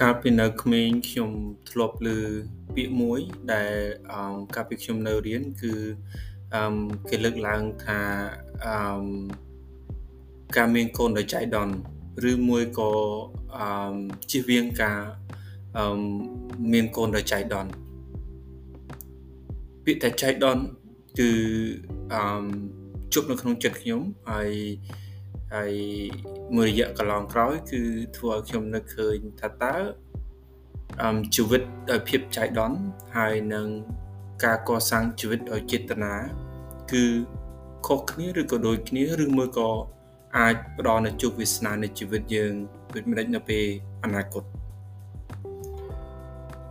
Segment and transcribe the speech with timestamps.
[0.00, 1.30] កាលពីនៅក្មេងខ្ញុំ
[1.70, 2.08] ធ្លាប់ឮ
[2.74, 3.20] ពាក្យមួយ
[3.52, 3.72] ដែល
[4.54, 5.74] កាលពីខ្ញុំនៅរៀនគឺ
[7.08, 8.00] គេលើកឡើងថា
[10.56, 11.74] ការមានកូនដោយចៃដន្យ
[12.30, 12.90] ឬមួយក៏
[14.30, 15.00] ជៀសវាងការ
[16.72, 17.70] មានកូនដោយចៃដន្យ
[19.84, 20.62] ពាក្យតែចៃដន្យ
[21.18, 21.30] គឺ
[23.14, 24.50] ជប់នៅក្នុងចិត្តខ្ញុំហើយ
[25.56, 25.72] ហើយ
[26.56, 27.80] មួយរយៈកន្លងក្រោយ គឺ
[28.16, 29.74] ធ្វើឲ្យខ្ញុំនឹកឃើញថាតើ
[31.02, 32.78] អឹមជីវិតដោយភាពចៃដន្យ
[33.16, 33.66] ហើយនឹង
[34.44, 36.14] ការកសាងជីវិតដោយចេតនា
[36.92, 37.04] គឺ
[37.86, 39.70] ខុសគ្នាឬក៏ដូចគ្នាឬមួយក៏
[40.36, 42.52] អាចផ្ដល់នូវជោគវាសនានៃជីវិតយើង
[42.94, 43.64] ដូចមិនដេចនៅពេល
[44.04, 44.44] អនាគត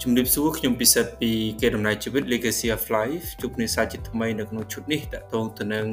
[0.01, 5.87] ជំរាបសួរខ្ញុំពិសិដ្ឋពីគេដំណើរជីវិត Legacy of Life ជួបគ្នាសាជាថ្មីនៅក្នុងឈុតនេះតកតងទៅនឹង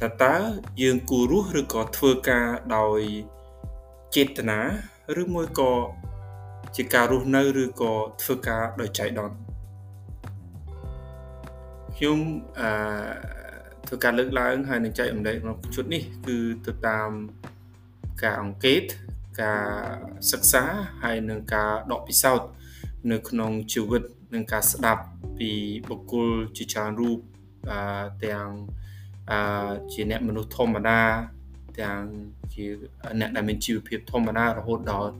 [0.00, 0.36] ថាតើ
[0.82, 2.46] យើងគួររស់ឬក៏ធ្វើការ
[2.76, 3.00] ដោយ
[4.16, 4.60] ចេតនា
[5.20, 5.72] ឬមួយក៏
[6.76, 7.92] ជាការរស់នៅឬក៏
[8.22, 9.36] ធ្វើការដោយចៃដន្យ
[11.96, 12.18] ខ្ញុំ
[12.60, 12.70] អឺ
[13.86, 17.10] ធ្វើការលើកឡើងហើយនឹងចែករំលែកក្នុងชุดនេះ គឺទៅតាម
[18.22, 18.82] ការអង្កេត
[19.42, 19.66] ការ
[20.30, 20.64] សិក្សា
[21.02, 22.48] ហើយនឹងការដកពិសោធន៍
[23.10, 24.02] នៅក្នុងជីវិត
[24.34, 25.02] នឹងការស្ដាប់
[25.38, 25.50] ពី
[25.88, 27.18] បុគ្គលជាច្រើនរូប
[27.70, 27.80] អឺ
[28.24, 28.48] ទាំង
[29.30, 31.00] អឺជាអ្នកមនុស្សធម្មតា
[31.80, 32.02] ទាំង
[32.54, 32.64] ជា
[33.20, 35.10] អ្នកដែលមានជីវភាពធម្មតារហូតដល់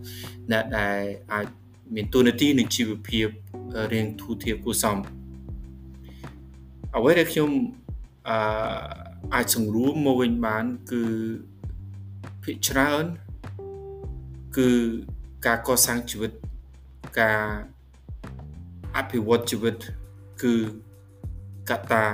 [0.52, 0.98] អ្នកដែល
[1.32, 1.46] អាច
[1.94, 3.28] មានទូនាទីនៃជីវភាព
[3.92, 4.98] រៀងធូរធារគួរសម
[6.94, 7.50] អ្វីដែលខ្ញុំ
[8.28, 8.36] អឺ
[9.34, 11.02] អាចសង្រួមមកវិញបានគឺ
[12.42, 13.04] ភាគច្រើន
[14.56, 14.68] គឺ
[15.46, 16.32] ការកសាងជីវិត
[17.20, 17.42] ការ
[18.96, 19.76] អភិវឌ្ឍជីវិត
[20.42, 20.54] គឺ
[21.70, 22.04] កត្តា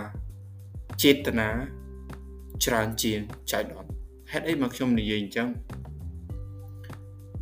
[1.03, 1.51] ចេតនា
[2.65, 3.21] ច្រើនជាង
[3.53, 3.91] ចៃដន្យ
[4.33, 5.49] ហេតុអីមកខ្ញុំនិយាយអញ្ចឹង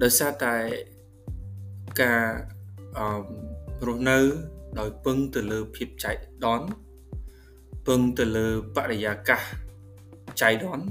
[0.03, 0.55] ដោយសារតែ
[2.03, 2.25] ការ
[2.99, 3.07] អឺ
[3.87, 4.19] រស់នៅ
[4.79, 6.13] ដោយពឹងទៅលើភាពចៃ
[6.45, 6.67] ដន្យ
[7.87, 9.43] ពឹងទៅលើបរិយាកាស
[10.43, 10.87] ចៃដន្យ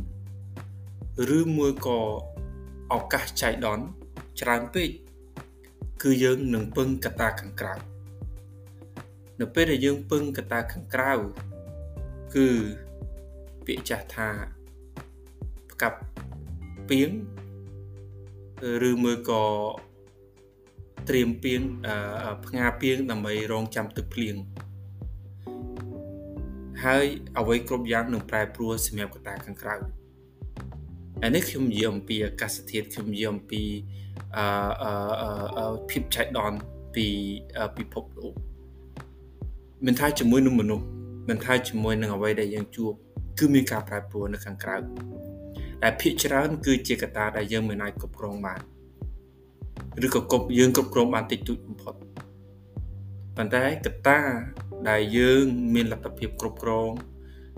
[1.38, 2.00] ឬមួយក៏
[2.94, 3.86] ឱកាសចៃដន្យ
[4.42, 4.90] ច្រើនពេក
[6.04, 7.74] គឺយើងនឹងពឹងកត្តាខាងក្រៅ
[9.40, 11.14] នៅពេលដែលយើងពឹងកត្តាខាងក្រៅ
[12.36, 12.48] គឺ
[13.68, 14.30] ពាក្យចាស់ថា
[15.72, 16.00] ផ្កាប់
[16.90, 17.10] ពីង
[18.90, 19.44] ឬមួយក៏
[21.10, 21.62] ត្រៀមពីង
[22.46, 24.36] ផ្ងាពីងដើម្បីរងចាំទឹកភ្លៀង
[26.84, 27.06] ហើយ
[27.40, 29.76] អ្វីគ្រប់យ៉ាងនឹងប្រែប្រួលសម្រាប់កត្តាខាងក្រៅ
[31.24, 33.62] អានេះខ្ញុំនិយាយអំពីអាកាសធាតុខ្ញុំនិយាយអំពី
[34.38, 36.58] អឺភាពចៃដន្យ
[36.96, 37.08] ពី
[37.78, 38.34] ពិភពលោក
[39.86, 40.86] មិនថាជាមួយនឹងមនុស្ស
[41.30, 42.94] មិនថាជាមួយនឹងអ្វីដែលយើងជួប
[43.40, 44.78] គឺមានការប្រែប្រួលនៅខាងក្រៅ
[45.82, 48.62] តែភាគច្រើនគឺជាកត្តាដែលយើងមិនអាចគ្រប់គ្រងបាន
[50.06, 51.96] ឬក៏គ្រប់យើងគ្រប់គ្រងបានតិចតួចបំផុត
[53.38, 54.20] ប៉ុន្តែកត្តា
[54.90, 56.92] ដែលយើងមានលទ្ធភាពគ្រប់គ្រង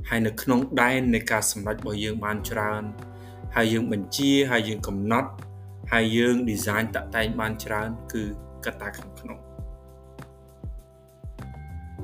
[0.09, 2.83] ហើយនៅក្នុងដែននៃការសម្រេចរបស់យើងបានច្រើន
[3.55, 5.29] ហើយយើងបញ្ជាហើយយើងកំណត់
[5.93, 8.23] ហើយយើង design តាក់តែងបានច្រើន គឺ
[8.65, 9.39] កត្តាខាងក្នុង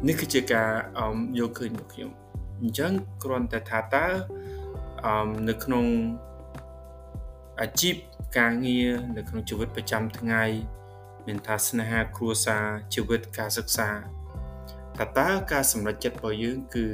[0.07, 0.69] នេះគឺជាការ
[1.39, 2.11] យកឃើញរបស់ខ្ញុំ
[2.61, 2.91] អញ្ចឹង
[3.23, 4.07] គ្រាន់តែថាតើ
[5.49, 5.85] នៅក្នុង
[7.61, 7.95] អាជីព
[8.37, 10.43] ការងារនៅក្នុងជីវិតប្រចាំថ្ងៃ
[11.27, 13.89] មានថាស្នេហាគ្រួសារជីវិតការសិក្សា
[14.97, 16.85] ថាតើការសម្រេចចិត្តរបស់យើងគឺ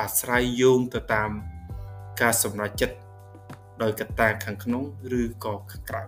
[0.00, 1.30] អាស្រ័យយោងទៅតាម
[2.20, 2.96] ការសម្រេចចិត្ត
[3.82, 4.82] ដោយកត្តាខាងក្នុង
[5.20, 6.02] ឬក៏ខាងក្រៅ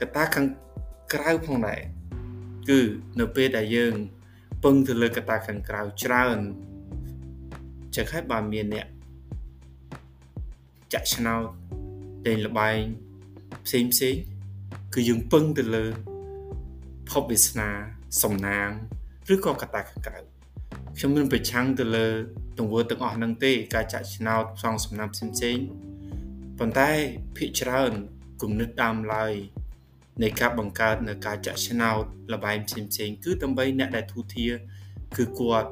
[0.00, 0.46] កត្តាខាង
[1.12, 1.80] ក្រៅផងដែរ
[2.68, 2.80] គឺ
[3.20, 3.94] នៅពេលដែលយើង
[4.64, 6.38] ពឹងទៅលើកត្តាខាងក្រៅច្រើន
[7.96, 8.86] ចឹងហើយបើមានអ្នក
[10.92, 11.44] ចាក់ឆ្នោត
[12.26, 12.80] លេងលបែង
[13.66, 14.16] ផ្សេងផ្សេង
[14.94, 15.86] គឺយើងពឹងទៅលើ
[17.10, 17.70] ភពវាសនា
[18.22, 18.68] សំណាង
[19.34, 20.18] ឬក៏កត្តាខាងក្រៅ
[20.96, 22.06] ខ្ញុំមិនប្រឆាំងទៅលើ
[22.58, 25.58] ទង្វើទាំងអស់ហ្នឹងទេការចាក់ឆ្នោតផ្សងសំណាងផ្សេងផ្សេង
[26.58, 26.90] ប៉ុន្តែ
[27.36, 27.92] ភាគច្រើន
[28.42, 29.32] គំនិតដើមឡើយ
[30.22, 34.48] នៃការបង្កើតនៅការចាក់ឆ្នោតលបែងផ្សេងផ្សេងគឺដើម្បីអ្នកដែលទូធា
[35.16, 35.70] គឺគាត់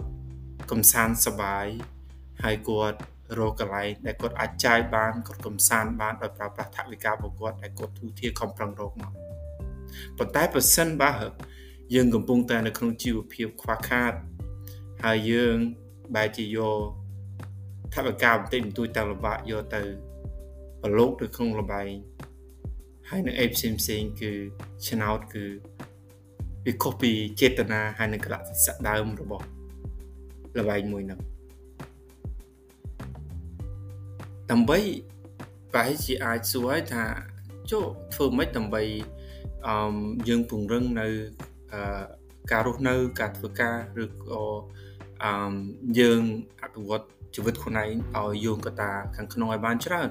[0.71, 1.67] កំសាន្តសបាយ
[2.45, 2.99] ហើយគាត់
[3.39, 9.13] រកកន្លែងដែលគាត់អាចចាយបានគាត់កំសាន្តបានដោយប្រើប្រាស់ថវិការបស់គាត់ដែលគាត់ទូធាខំប្រឹងរកមក
[10.19, 11.13] ប៉ុន្តែបើសិនបើ
[11.95, 14.13] យើងកំពុងតែនៅក្នុងជីវភាពខ្វះខាត
[15.05, 15.57] ហើយយើង
[16.15, 16.81] បែរជាយក
[17.95, 19.83] ថវិកាបន្តិចបន្តួចតាមលំបាកយកទៅ
[20.83, 21.91] ប្រឡូកទៅក្នុងលបែង
[23.11, 24.33] ហើយនៅអេផ្សេងផ្សេងគឺ
[24.87, 25.45] ឆ្នោតគឺ
[26.65, 29.47] វាខុសពីចេតនាហើយនឹងកលៈទេសៈដើមរបស់
[30.59, 31.21] លបែងមួយហ្នឹង
[34.51, 34.79] ដើម្បី
[35.73, 37.05] ប្រហែលជាអាចសួរឲ្យថា
[37.71, 38.83] ចុះធ្វើម៉េចដើម្បី
[39.67, 39.77] អឺ
[40.29, 41.09] យើងពង្រឹងនៅ
[41.73, 42.05] អឺ
[42.51, 44.45] ការរស់នៅការធ្វើការឬក៏
[45.25, 45.55] អឺ
[45.99, 46.23] យើង
[46.63, 47.05] អភិវឌ្ឍ
[47.35, 50.09] ជីវិតខ្លួនឯងឲ្យយោងកតាខាងក្នុងឲ្យបានច្រើន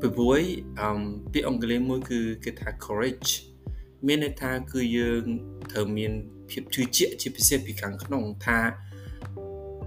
[0.00, 0.42] ពីព្រោះ
[0.80, 0.90] អឺ
[1.32, 3.30] ពាក្យអង់គ្លេសមួយគឺគេថា courage
[4.06, 5.24] មានន័យថាគឺយើង
[5.72, 6.12] ត្រូវមាន
[6.50, 8.58] ភាពជឿជាក់ជាពិសេសពីខាងក្នុងថា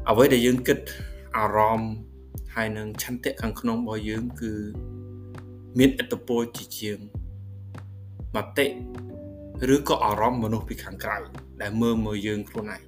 [0.10, 0.80] អ្វីដែលយើងគិត
[1.38, 1.94] អារម្មណ៍
[2.56, 4.54] ហើយនឹងឆន្ទៈខាងក្នុងរបស់យើងគឺ
[5.78, 6.98] មានឥទ្ធិពលជាជាង
[8.36, 8.68] មតិ
[9.76, 11.18] ឬក៏អារម្មណ៍មនុស្សពីខាងក្រៅ
[11.62, 12.82] ដែលមើលមើលយើងខ្លួនឯង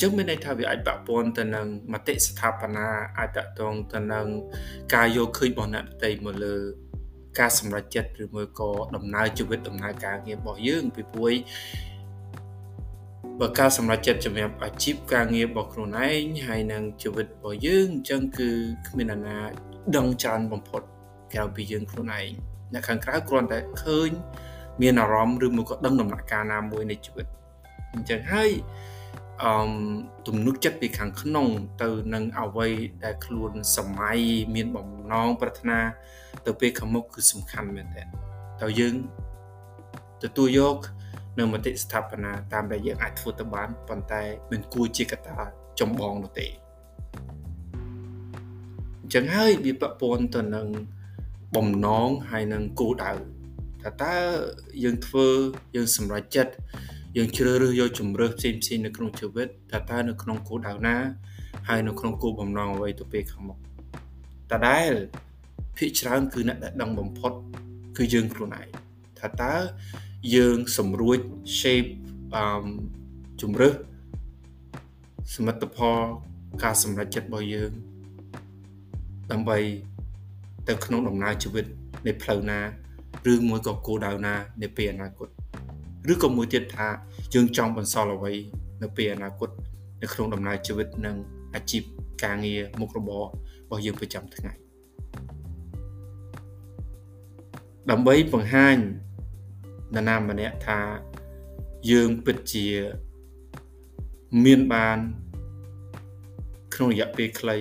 [0.00, 2.86] ចឹងមានន័យថាវាអាចប៉ះពាល់ទៅនឹងមតិស្ថាបនា
[3.18, 4.26] អាចតតងទៅនឹង
[4.94, 6.56] ការយកឃើញរបស់អ្នកដទៃមកលើ
[7.38, 11.34] ការសម្រេចចិត្តឬមួយក៏ដំណើរជីវិតដំណើរការងាររបស់យើងពីព្រោះ
[13.40, 18.50] បើការសម្រេចចិត្តសម្រាប់អាជីពការងាររបស់ខ្លួនឯងហើយនឹងជីវិតរបស់យើងអញ្ចឹងគឺ
[18.88, 19.38] គ្មានអ្នកណា
[19.96, 20.82] ដឹងច្រើនបំផុត
[21.32, 22.26] ក្រៅពីយើងខ្លួនឯង
[22.72, 24.10] អ្នកខាងក្រៅគ្រាន់តែឃើញ
[24.82, 27.26] មានអារម្មណ៍ឬមួយក៏ដឹងដំណាក់កាលណាមួយនៃជីវិត
[27.94, 28.50] អញ្ចឹងហើយ
[29.42, 29.52] អឺ
[30.26, 31.46] ទំនុកចិត្តពីខាងក្នុង
[31.82, 32.68] ទៅនឹងអ្វី
[33.04, 34.18] ដែលខ្លួនសម័យ
[34.54, 35.78] មានបំណងប្រាថ្នា
[36.46, 38.04] ទៅពេលខាងមុខគឺសំខាន់មែនតើ
[38.62, 38.94] តើយើង
[40.22, 40.76] ទទួលយក
[41.38, 45.38] នៅមតិស្ថាបនាតាមដែលយើងអាចធ្វើទៅបានប៉ុន្តែមិនគួរជាកត្តា
[45.80, 46.46] ចម្បងនោះទេ
[49.02, 50.66] អញ្ចឹងហើយវាពាក់ព័ន្ធទៅនឹង
[51.56, 53.12] បំណងហើយនឹងគោលដៅ
[53.82, 54.14] ថាតើ
[54.84, 55.26] យើងធ្វើ
[55.76, 56.52] យើងសម្រេចចិត្ត
[57.16, 60.96] យើងជ្រើសរើសយកជំរើសផ្សេងផ្សេងនៅក្នុងជីវិតថាតើនៅក្នុងគោលដៅណា
[61.68, 63.58] ហើយនៅក្នុងគោលបំណងអ្វីទៅពេលខាងមុខ
[64.50, 64.92] តដែល
[65.76, 67.32] ភាគច្រើនគឺអ្នកដែលដឹងបំផុត
[67.96, 68.68] គឺយើងខ្លួនឯង
[69.18, 69.54] ថាតើ
[70.34, 71.18] យើងសម្រួច
[71.58, 71.90] shape
[72.34, 72.68] អឺ
[73.42, 73.74] ជំរើស
[75.34, 75.98] សមិទ្ធផល
[76.62, 77.72] ការសម្រេចចិត្តរបស់យើង
[79.32, 79.58] ដើម្បី
[80.68, 81.64] ទៅក្នុងដំណើរជីវិត
[82.06, 82.60] នៃផ្លូវណា
[83.32, 85.28] ឬមួយក៏គោលដៅណានៅពេលអនាគត
[86.12, 86.88] ឬក៏មួយទៀតថា
[87.34, 88.34] យើងចង់បន្សល់អ្វី
[88.82, 89.50] នៅពេលអនាគត
[90.02, 91.16] នៅក្នុងដំណើរជីវិតនិង
[91.54, 91.82] អាជីព
[92.22, 93.26] ការងារមុខរបររ
[93.68, 94.52] បស់យើងប្រចាំថ្ងៃ
[97.90, 98.76] ដើម្បីបង្ហាញ
[99.94, 100.80] នរណាម្នាក់ថា
[101.90, 102.66] យើងពិតជា
[104.44, 104.98] មានបាន
[106.74, 107.56] ក្នុងរយៈពេលខ្លី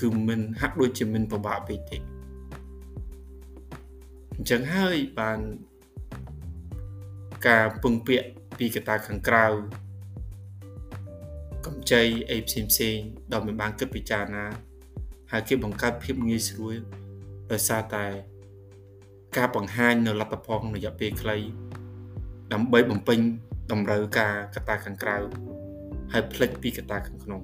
[0.00, 1.98] គឺមិនហាក់ដូចជាមិនពិបាកពេកទេ
[4.34, 5.38] អញ្ចឹងហើយបាន
[7.46, 9.46] ការពឹងពាក់ពីកត្តាខាងក្រៅ
[11.66, 12.98] កម្ចីអីផ្សេងផ្សេង
[13.32, 14.44] ដល់មិនបានគិតពិចារណា
[15.30, 16.76] ហើយគេបង្កើតភាពងាយស្រួល
[17.52, 18.06] ដោយសារតែ
[19.36, 21.36] ការបង្ហាញនៅលទ្ធផលក្នុងរយៈពេលខ្លី
[22.52, 23.18] ដើម្បីបំពេញ
[23.72, 25.16] តម្រូវការកត្តាខាងក្រៅ
[26.12, 27.40] ហើយផ្លិចពីកត្តាខាងក្នុង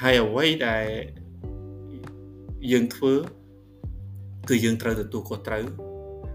[0.00, 0.86] ហើយអ្វីដែល
[2.72, 3.14] យើងធ្វើ
[4.48, 5.64] គឺយើងត្រូវទទួលខុសត្រូវ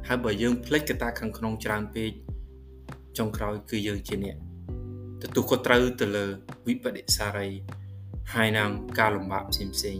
[0.07, 2.11] ហើយបើយើងផ្លិចកត្តាខាងក្នុងច្រើនពេក
[3.17, 4.37] ចុងក្រោយគឺយើងជាអ្នក
[5.21, 6.25] ទទួលខុសត្រូវទៅលើ
[6.67, 7.49] វិបដិសារី
[8.33, 8.69] ហើយនឹង
[8.99, 9.99] ការលំបាកផ្សេងផ្សេង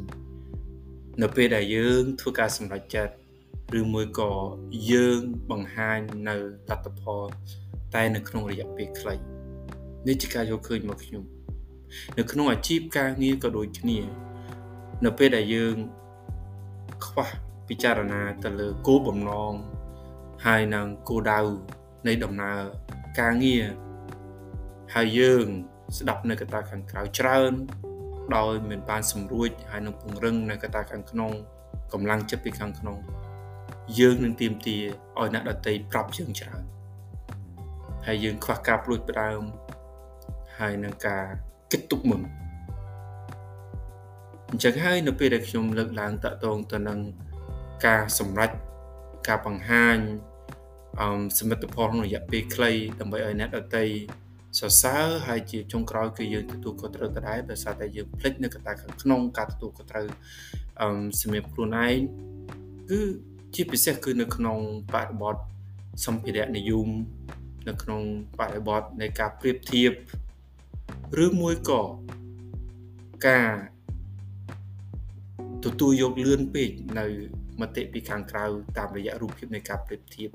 [1.21, 3.13] នៅពេលដែលយើងធ្វើការសម្រេចចិត្ត
[3.79, 4.31] ឬមួយក៏
[4.91, 5.19] យើង
[5.51, 5.99] បង្ហាញ
[6.29, 7.23] នៅលទ្ធផល
[7.93, 9.15] តែនៅក្នុងរយៈពេលខ្លី
[10.07, 11.23] នេះជាការយកឃើញមកខ្ញុំ
[12.17, 13.99] នៅក្នុងអាជីពការងារក៏ដូចគ្នា
[15.05, 15.75] នៅពេលដែលយើង
[17.05, 17.27] ខ្វះ
[17.67, 19.53] ពិចារណាទៅលើគោលបំណង
[20.45, 21.39] ហើយនឹងគោលដៅ
[22.07, 22.59] នៃដំណើរ
[23.19, 23.65] ការងារ
[24.95, 25.45] ហើយយើង
[25.97, 27.53] ស្ដាប់នៅកត្តាខាងក្រៅច្រើន
[28.35, 31.31] ដោយមិនបានសម្រួចហើយនឹងពង្រឹងនៅកត្តាខាងក្នុង
[31.93, 32.97] កម្លាំងចិត្តពីខាងក្នុង
[33.99, 36.63] យើងនឹងទៀមទាឲ្យអ្នកដតីប្រាប់យើងច្រើន
[38.05, 39.41] ហើយយើងខ្វះការព្រួយផ្ដើម
[40.59, 41.23] ហើយនឹងការ
[41.71, 42.21] គិតទុកមុន
[44.49, 46.99] អញ្ចឹងហើយនៅពេលដែលខ្ញុំលើកឡើងតកតងទៅនឹង
[47.85, 48.51] ការសម្រេច
[49.27, 49.97] ការបង្ហាញ
[50.99, 51.07] អឺ
[51.39, 53.85] សមិទ្ធផលក្នុងរយៈពេលខ្លីដើម្បីឲ្យអ្នកដតី
[54.59, 60.07] សរសើរហើយជាចុងក្រោយគឺយើងទទួលខុសត្រូវដដែលដោយសារតែយើងភ្លេចនៅកត្តាខាងក្នុងការទទួលខុសត្រូវ
[60.81, 60.89] អឺ
[61.21, 61.97] សម្រាប់ខ្លួនឯង
[62.89, 63.01] គឺ
[63.55, 64.57] ជាពិសេសគឺនៅក្នុង
[64.93, 65.35] បរិបទ
[66.05, 66.87] សម្ភារៈនិយម
[67.69, 68.01] នៅក្នុង
[68.39, 69.91] បរិបទនៃការប្រៀបធៀប
[71.25, 71.81] ឬមួយក៏
[73.27, 73.51] ការ
[75.65, 77.05] ទទួលយកលឿនពេកនៅ
[77.61, 78.45] មតិពីខាងក្រៅ
[78.77, 80.29] តាមរយៈរូបភាពនៃការប្រៀបធៀប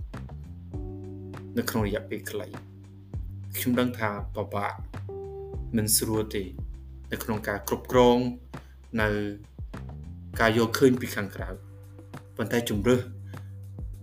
[1.59, 2.47] នៅក្នុងរយៈពេលខ្លី
[3.57, 4.77] ខ្ញុំដឹងថាបបាក់
[5.77, 6.43] មិនស្រួលទេ
[7.13, 8.19] នៅក្នុងការគ្រប់គ្រង
[9.01, 9.09] នៅ
[10.41, 11.49] ការយកឃើញពីខាងក្រៅ
[12.37, 13.01] ប៉ុន្តែជំរឿស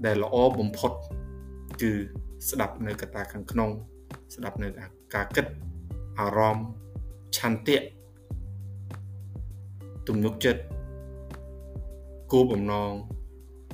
[0.06, 0.92] ដែលល្អបំផុត
[1.82, 1.92] គឺ
[2.50, 3.70] ស្ដាប់នៅកត្តាខាងក្នុង
[4.36, 4.68] ស្ដាប់នៅ
[5.16, 5.46] ការគិត
[6.20, 6.66] អារម្មណ៍
[7.38, 7.78] ឆន្ទៈ
[10.08, 10.62] ទំនុកចិត្ត
[12.32, 12.92] គោលបំណង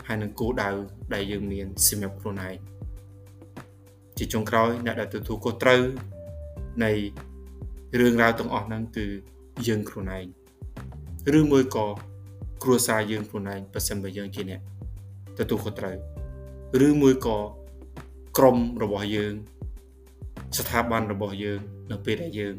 [0.08, 0.70] ហើយនឹងគោលដៅ
[1.14, 2.56] ដែលយើងមានសម្រាប់ខ្លួនឯង
[4.18, 5.82] ជាចុងក្រោយអ្នកដែលទទួលខុសត្រូវ
[6.84, 6.92] នៃ
[8.00, 9.06] រឿងរ៉ាវទាំងអស់ហ្នឹងគឺ
[9.68, 10.26] យើងខ្លួនឯង
[11.38, 11.88] ឬមួយក៏
[12.64, 14.62] គ្រួសារយើងខ្លួនឯងបើសិនបើយើងជាអ្នក
[15.40, 15.96] ទទួលខុសត្រូវ
[16.88, 17.38] ឬមួយក៏
[18.38, 19.34] ក្រុមរបស់យើង
[20.58, 21.60] ស្ថាប័នរបស់យើង
[21.92, 22.56] នៅពេលដែលយើង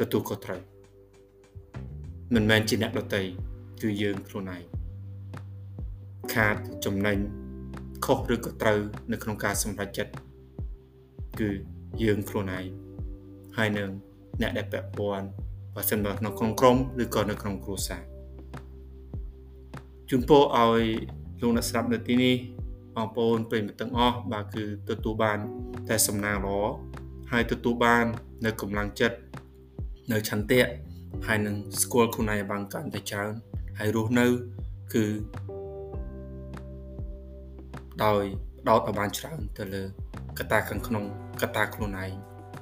[0.00, 0.60] ទទួលខុសត្រូវ
[2.34, 3.22] មិនមែនជាអ្នកដទៃ
[3.82, 4.62] គឺយើងខ្លួនឯង
[6.34, 7.18] ខាតចំណេញ
[8.04, 8.80] ខុសឬក៏ត្រូវ
[9.12, 10.12] នៅក្នុងការសម្រេចចិត្ត
[11.38, 11.50] គឺ
[12.02, 12.64] យើងខ្លួនឯង
[13.56, 13.90] ហើយនឹង
[14.40, 15.26] អ្នកដែលពាក់ព័ន្ធ
[15.74, 18.02] បើសិនបើក្នុងក្នុងក្រុមឬក៏នៅក្នុងគ្រួសារ
[20.10, 20.84] ជូនពរឲ្យ
[21.40, 22.34] លោកអ្នកស្ដាប់នៅទីនេះ
[22.96, 25.38] បងប្អូនប្រិយមិត្តទាំងអស់បាទគឺទទួលបាន
[25.88, 26.60] តែសំណាងល្អ
[27.32, 28.04] ហើយទទួលបាន
[28.44, 29.16] នៅកម្លាំងចិត្ត
[30.12, 30.66] នៅឆន្ទៈ
[31.26, 33.32] ហើយនឹងស្គាល់ខ្លួនឯងបានកាន់តែច្រើន
[33.78, 34.26] ហើយរស់នៅ
[34.94, 35.04] គឺ
[38.04, 38.22] ដោយ
[38.60, 39.82] ផ្ដោតឲ្យបានច្រើនទៅលើ
[40.38, 41.04] កត្តាខាងក្នុង
[41.40, 42.10] កត្តាខ្លួនឯង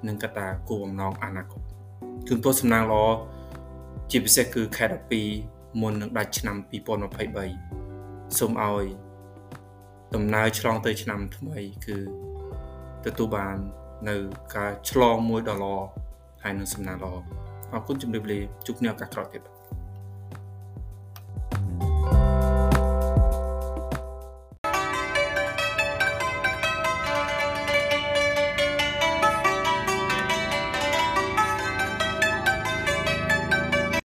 [0.07, 1.63] និងកត្តាគោលបំណងអនាគត
[2.29, 3.05] ជូនពរសំណាងល្អ
[4.11, 4.85] ជាពិសេសគឺខែ
[5.35, 6.57] 12មុននឹងដាច់ឆ្នាំ
[7.43, 8.85] 2023សូមឲ្យ
[10.15, 11.99] ដំណើរឆ្លងទៅឆ្នាំថ្មីគឺ
[13.05, 13.57] ទទួលបាន
[14.09, 14.17] នៅ
[14.57, 15.77] ការឆ្លងមួយដ៏ល្អ
[16.43, 17.15] ហើយនឹងសំណាងល្អ
[17.73, 19.43] អរគុណជំរាបលាជួបគ្នាឱកាសក្រោយទៀត